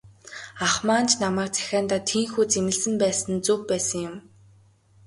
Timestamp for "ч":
1.09-1.13